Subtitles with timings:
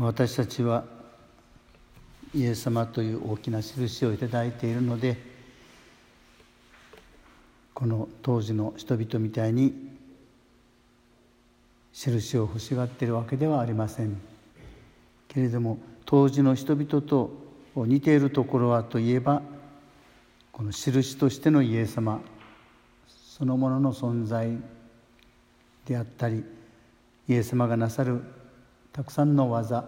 [0.00, 0.84] 私たちは
[2.32, 5.16] イエス様という大きな印をいただいているので
[7.74, 9.74] この当時の人々みたいに
[11.92, 14.20] 印を欲しがっているわけではありません。
[15.26, 17.30] けれども当時の人々と
[17.74, 19.42] 似ているところはといえば
[20.52, 22.20] この印としてのイエス様
[23.08, 24.58] そのものの存在
[25.86, 26.44] であったり
[27.28, 28.22] イエス様がなさる
[28.92, 29.84] たくさんの技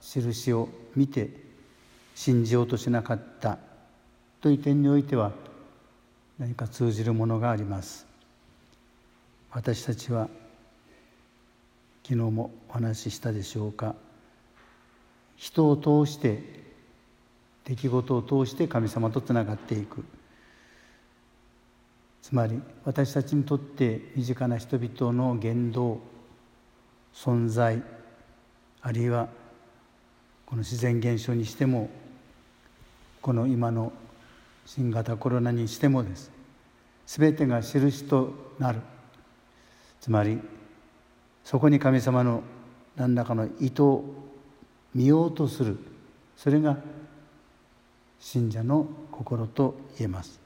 [0.00, 1.30] 印を見て
[2.14, 3.58] 信じようとしなかった。
[4.40, 5.32] という点においては
[6.38, 8.06] 何か通じるものがあります。
[9.52, 10.28] 私たちは
[12.02, 13.94] 昨日もお話ししたでしょうか。
[15.36, 16.42] 人を通して
[17.64, 20.04] 出来事を通して神様とつながっていく。
[22.22, 26.00] つまり私たちにとって身近な人々の言動
[27.14, 27.82] 存在
[28.82, 29.28] あるいは
[30.46, 31.90] この自然現象にしても
[33.20, 33.92] この今の
[34.64, 36.30] 新型コロナにしてもです。
[37.06, 38.80] 全てが印となる。
[40.00, 40.40] つまり
[41.44, 42.42] そこに神様の
[42.96, 44.04] 何らかの意図を
[44.94, 45.78] 見ようとする。
[46.36, 46.78] それが
[48.18, 50.40] 信者の心と言えます。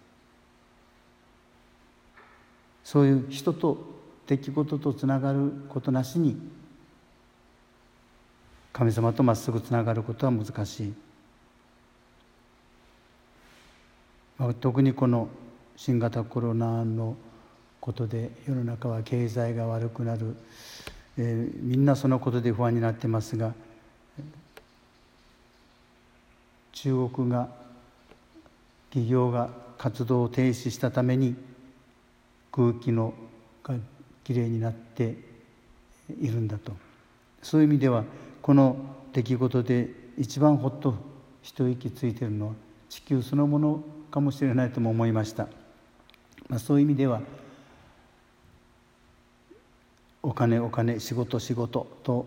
[2.83, 3.79] そういう人と
[4.27, 6.37] 出来事とつながることなしに
[8.75, 10.94] 神様とまっすぐつながることは難しい。
[14.61, 15.28] 特にこの
[15.77, 17.17] 新型コロナの
[17.80, 20.34] ことで世の中は経済が悪くなる、
[21.17, 23.55] えー、みんなそのことで不安になってますが
[26.72, 27.48] 中国が
[28.91, 31.36] 企業が活動を停止したために
[32.50, 33.14] 空気の
[33.62, 33.77] が
[34.25, 35.17] きれいになって
[36.20, 36.72] いるんだと。
[37.41, 38.05] そういう意味では
[38.45, 38.77] この
[39.14, 40.95] 出来事で一番ほっと
[41.41, 42.53] 一息ついているのは
[42.91, 45.48] 地球そのものかもしれないとも思いました、
[46.51, 47.23] まあ、そういう意味では
[50.23, 52.27] お金お金仕事仕事と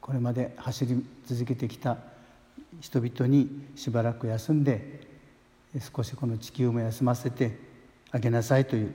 [0.00, 1.98] これまで走り続けてきた
[2.80, 5.00] 人々にしばらく休んで
[5.96, 7.58] 少しこの地球も休ませて
[8.12, 8.94] あげなさいという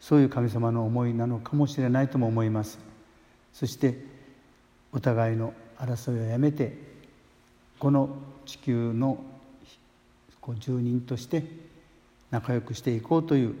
[0.00, 2.78] そういう神様の思いなのかもしれないとも思います。
[3.54, 4.19] そして
[4.92, 6.76] お互いの争いをやめて
[7.78, 8.10] この
[8.44, 9.18] 地球の
[10.58, 11.44] 住人として
[12.30, 13.54] 仲良くしていこうという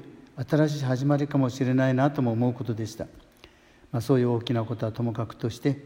[0.48, 3.06] 新しい始まりかもしれないなとも思うことでした、
[3.92, 5.78] まあ、そういう大きなことはともかくとして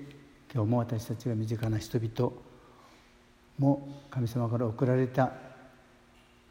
[0.55, 2.33] 今日も私たちが身近な人々
[3.59, 5.33] も神様から送られた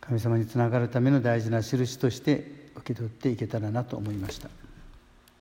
[0.02, 4.50] 神様につながるための大事な印として受け取っていけたらなと思いました。